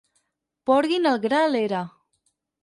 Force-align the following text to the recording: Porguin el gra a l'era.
Porguin 0.69 1.05
el 1.09 1.19
gra 1.27 1.43
a 1.49 1.53
l'era. 1.57 1.83